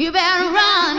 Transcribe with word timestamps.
You 0.00 0.10
better 0.10 0.44
run. 0.50 0.96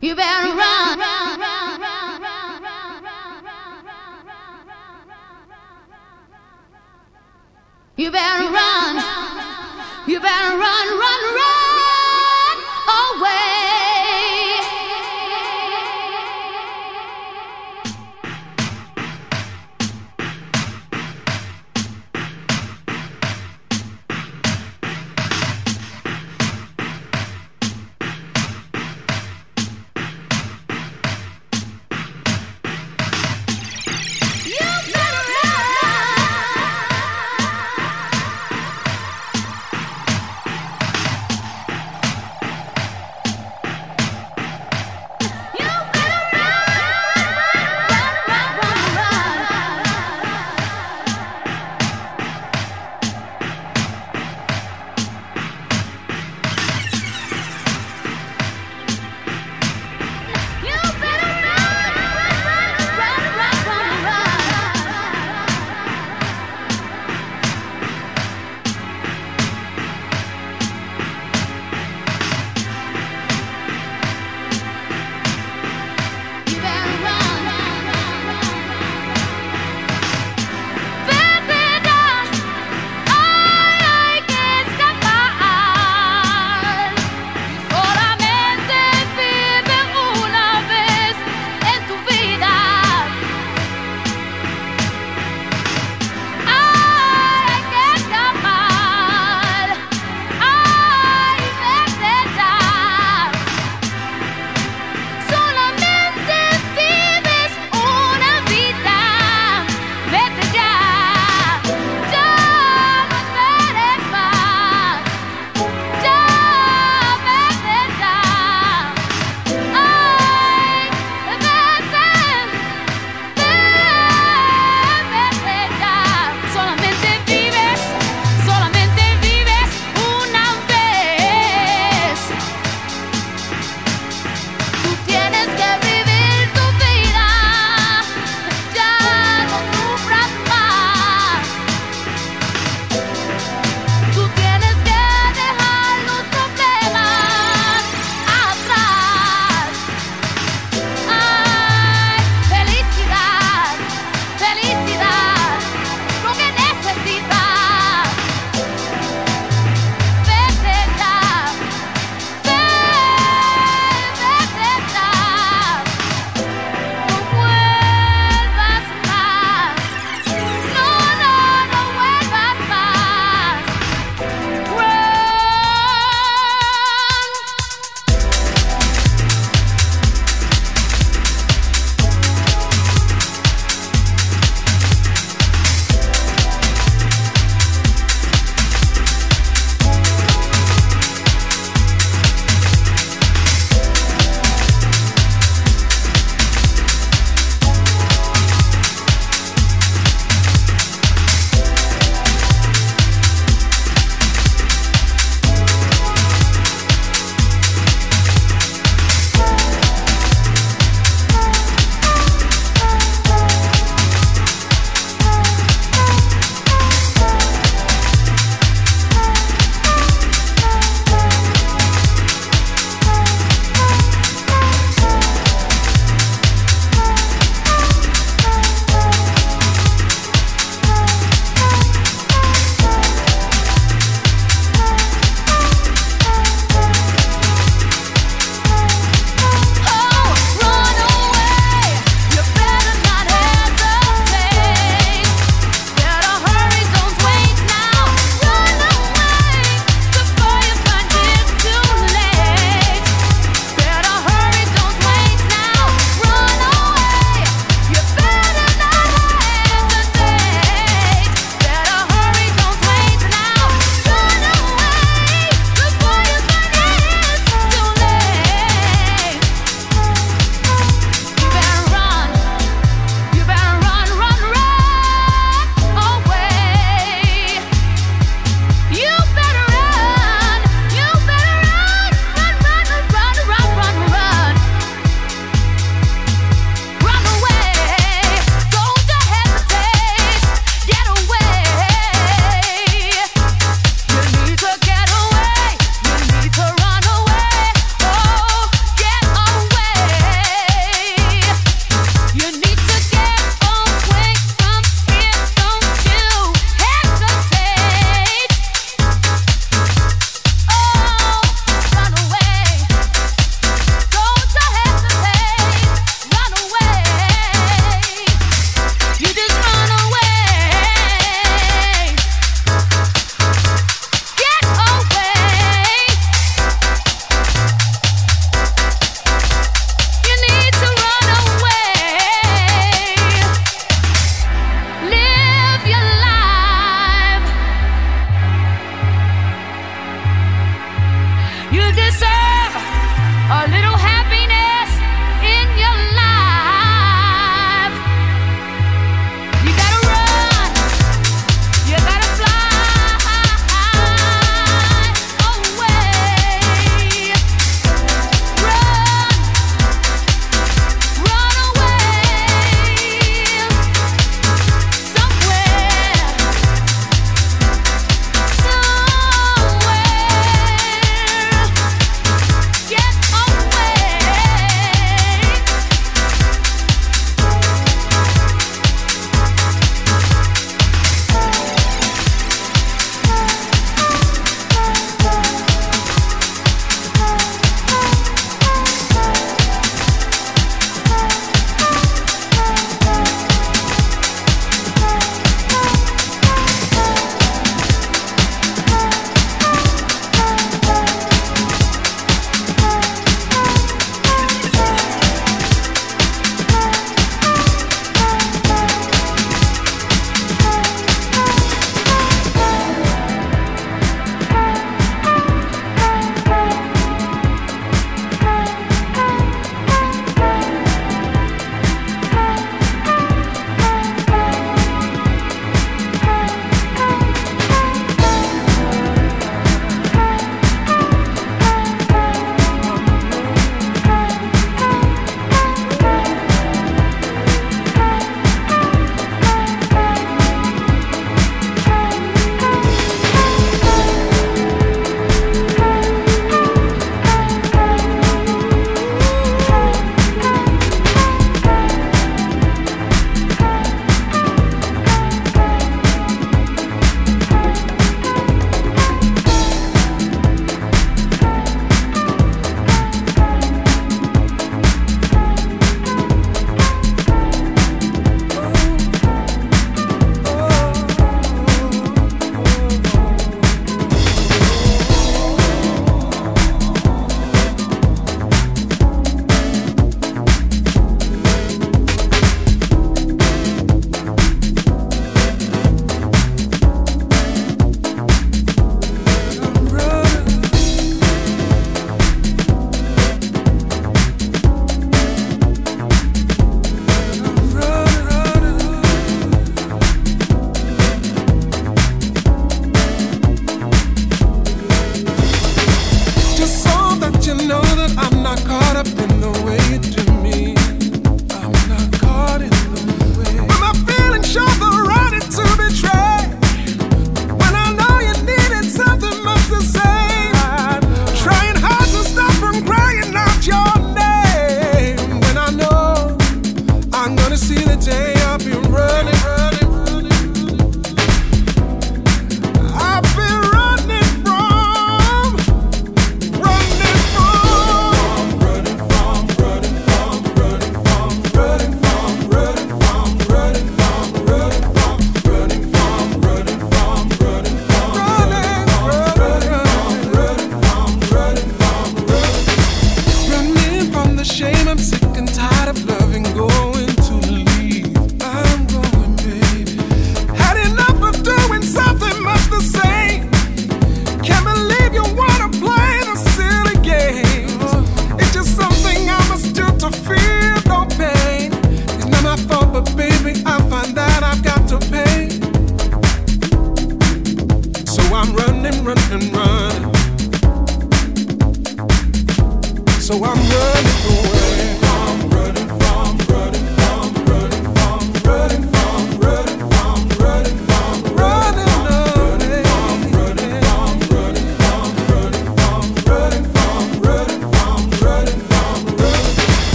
You 0.00 0.14
better 0.14 0.54
run. 0.54 0.98
You 7.96 8.12
better 8.12 8.52
run. 8.52 9.02
You 10.06 10.20
better 10.20 10.56
run, 10.56 10.98
run, 11.00 11.13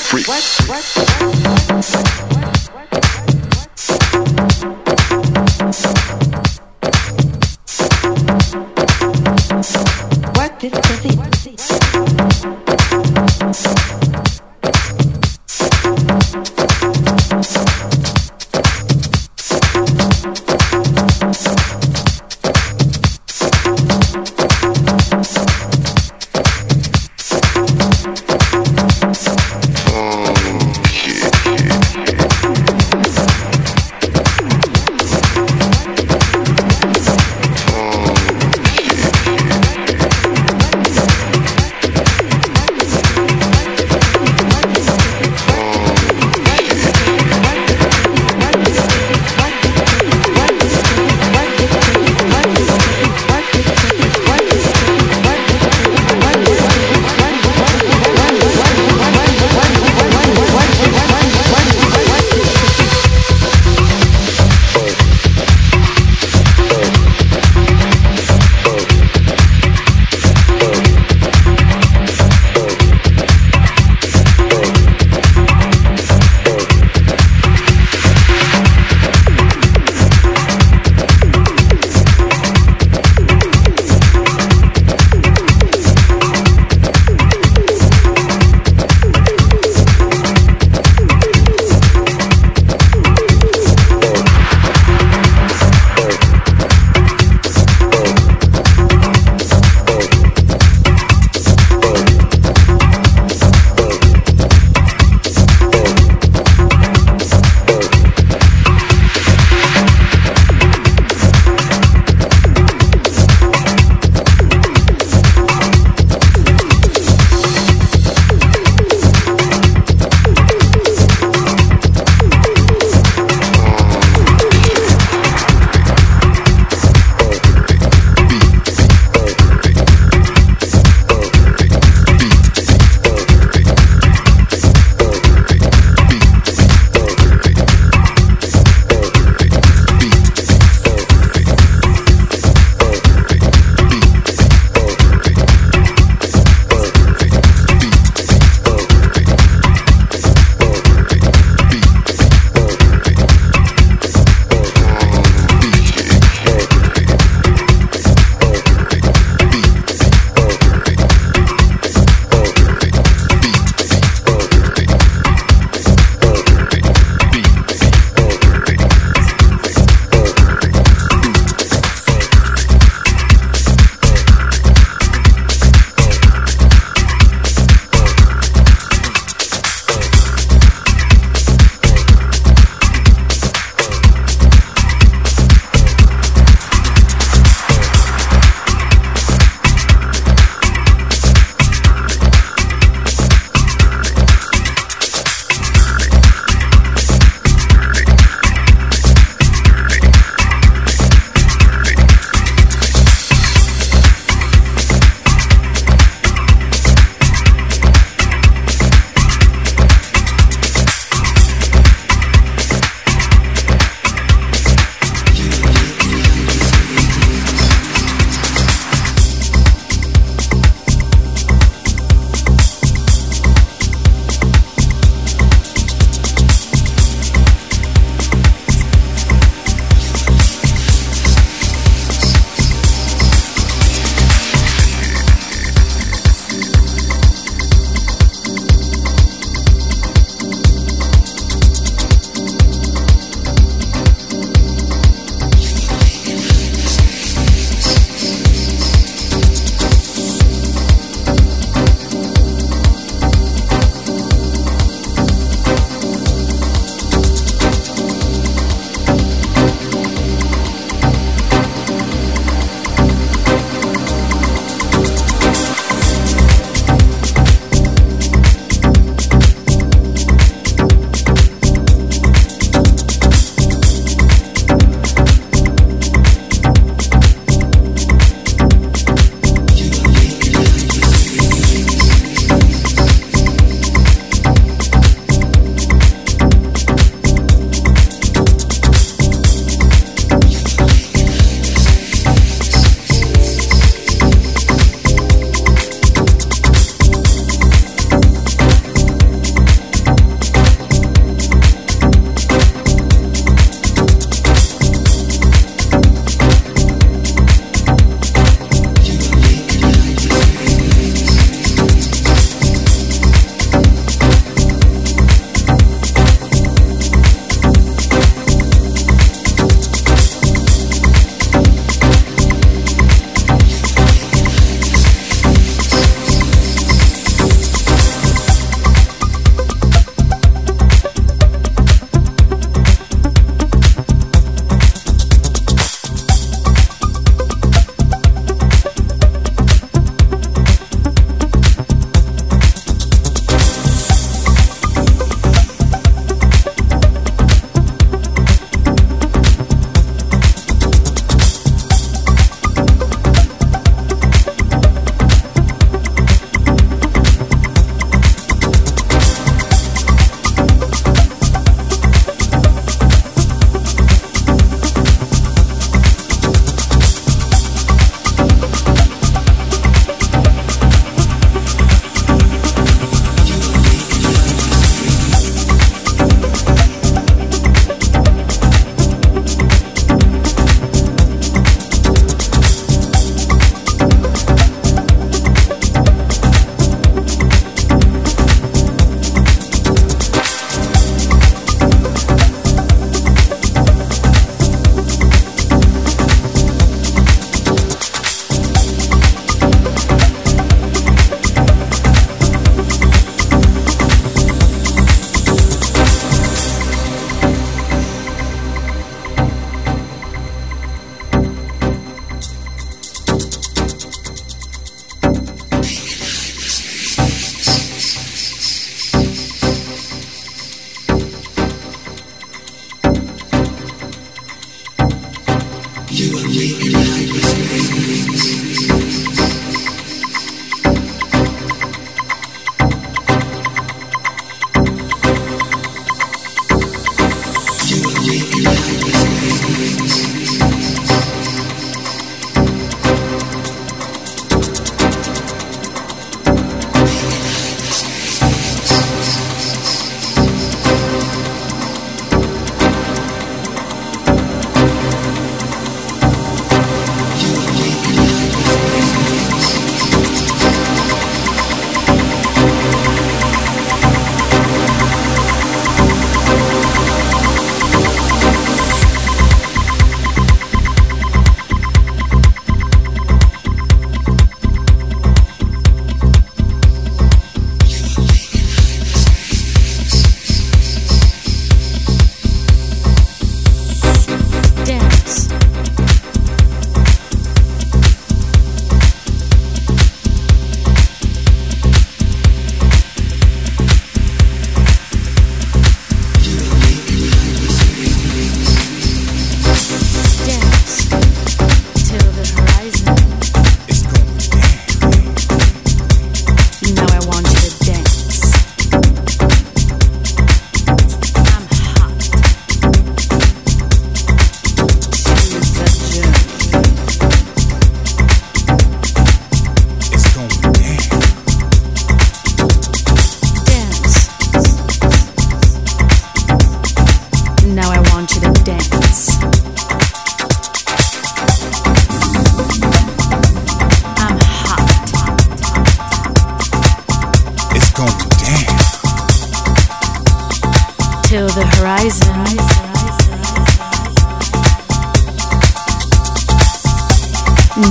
freak, 0.00 0.26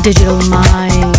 digital 0.05 0.37
mind. 0.51 1.14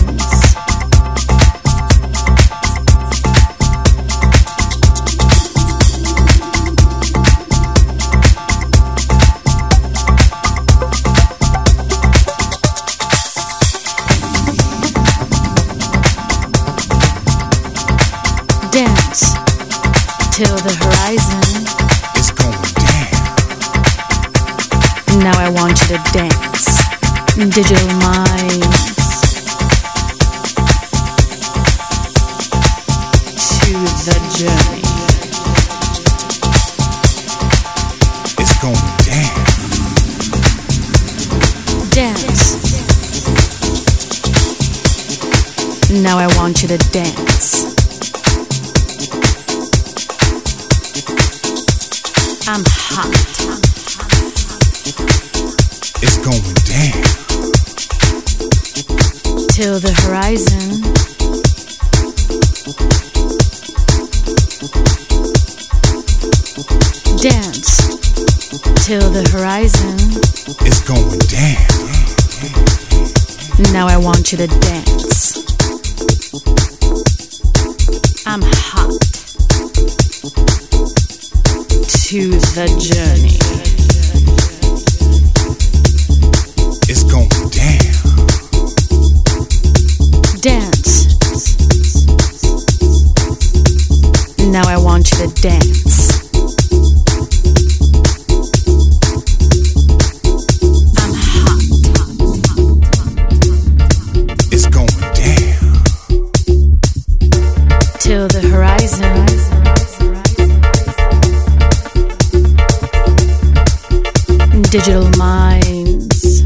digital 114.76 115.08
minds. 115.16 116.42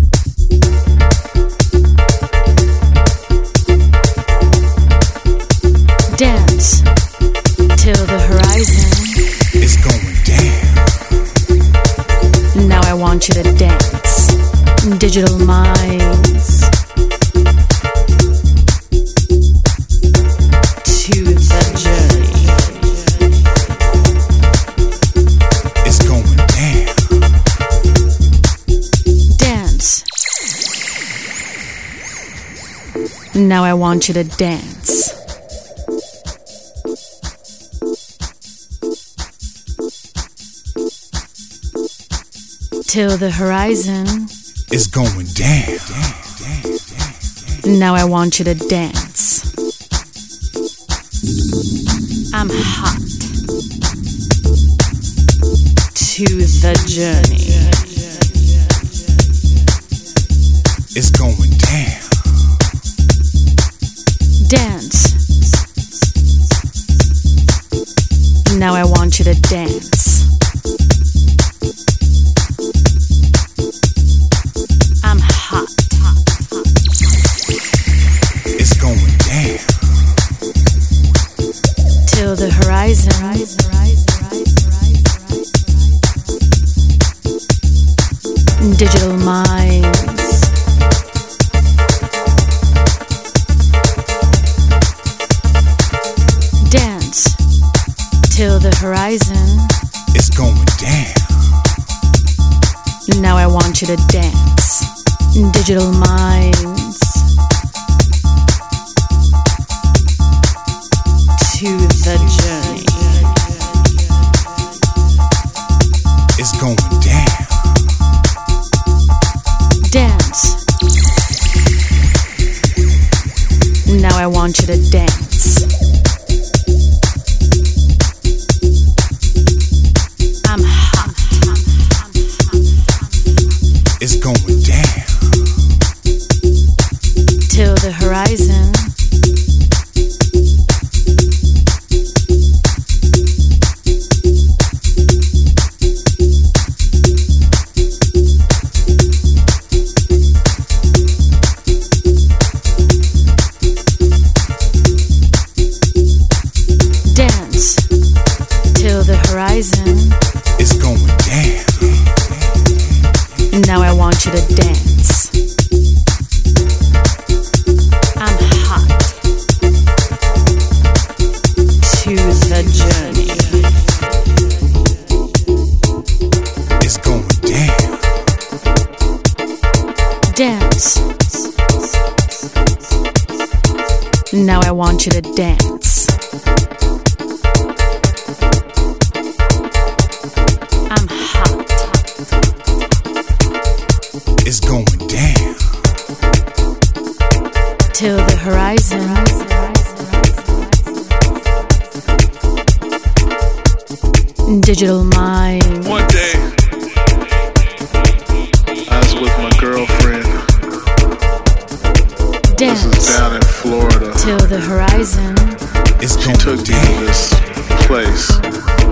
Dance 6.16 6.80
till 7.82 8.02
the 8.06 8.20
horizon 8.28 8.92
is 9.60 9.74
going 9.82 10.14
down. 10.30 10.64
Now 12.68 12.82
I 12.84 12.94
want 12.94 13.26
you 13.26 13.34
to 13.34 13.42
dance, 13.58 14.28
digital 15.00 15.36
minds. 15.38 15.49
want 33.80 34.08
you 34.08 34.14
to 34.14 34.24
dance. 34.24 35.08
Till 42.86 43.16
the 43.16 43.30
horizon 43.30 44.28
is 44.70 44.86
going 44.86 45.28
down. 45.32 45.78
Now 47.78 47.94
I 47.94 48.04
want 48.04 48.38
you 48.38 48.44
to 48.44 48.54
dance. 48.54 49.48
I'm 52.34 52.50
hot 52.50 53.00
to 55.94 56.26
the 56.26 56.74
journey. 56.86 57.89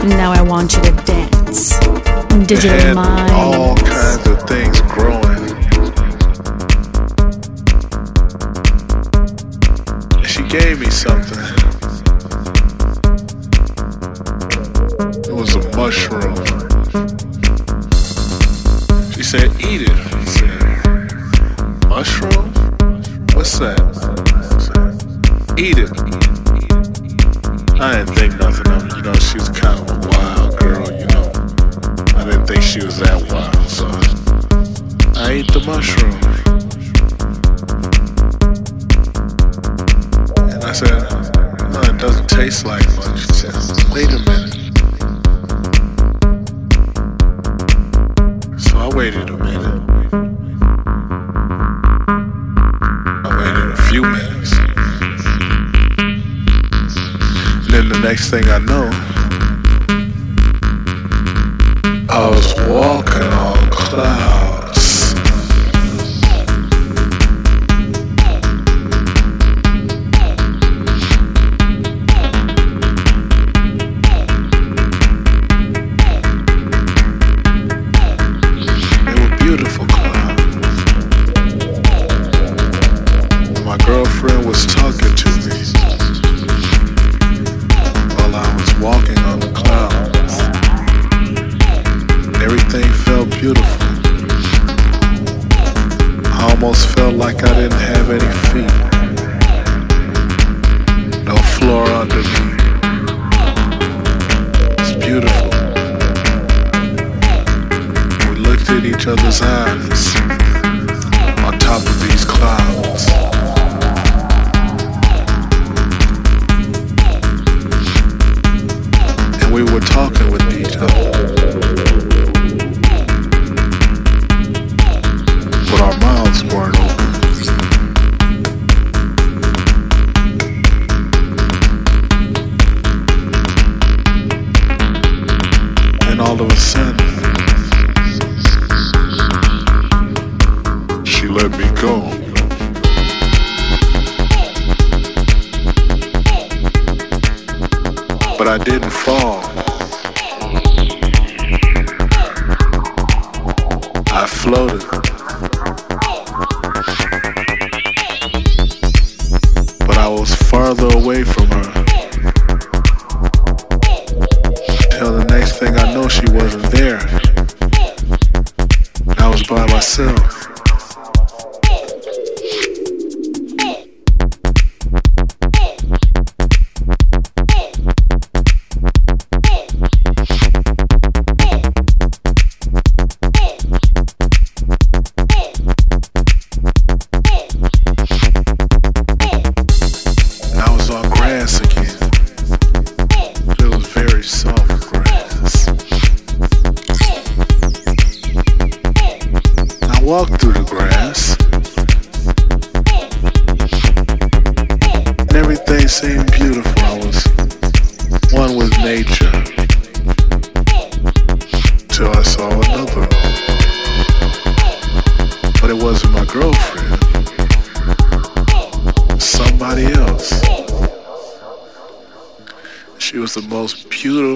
Now 0.06 0.32
I 0.32 0.42
want 0.42 0.74
you 0.74 0.82
to 0.82 0.92
dance. 1.04 1.78
Digital 2.46 2.94
mind. 2.94 3.30
All 3.32 3.77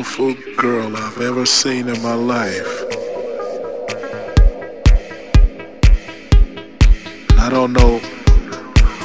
beautiful 0.03 0.34
girl 0.57 0.96
I've 0.96 1.20
ever 1.20 1.46
seen 1.46 1.88
in 1.88 2.03
my 2.03 2.14
life. 2.14 2.66
I 7.38 7.48
don't 7.48 7.72
know 7.72 8.00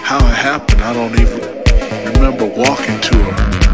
how 0.01 0.17
it 0.17 0.33
happened. 0.33 0.81
I 0.81 0.93
don't 0.93 1.13
even 1.19 2.13
remember 2.13 2.45
walking 2.45 2.99
to 2.99 3.15
her. 3.15 3.66